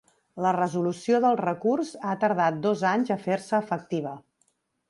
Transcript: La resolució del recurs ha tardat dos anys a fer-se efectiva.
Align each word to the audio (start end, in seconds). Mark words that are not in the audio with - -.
La 0.43 0.53
resolució 0.55 1.19
del 1.25 1.37
recurs 1.43 1.91
ha 2.13 2.17
tardat 2.25 2.59
dos 2.65 2.85
anys 2.93 3.15
a 3.17 3.19
fer-se 3.27 3.61
efectiva. 3.63 4.19